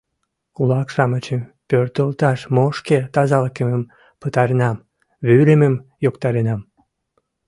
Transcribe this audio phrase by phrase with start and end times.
[0.55, 3.83] Кулак-шамычым пӧртылташ мо шке тазалыкемым
[4.21, 4.77] пытаренам,
[5.27, 6.61] вӱремым йоктаренам?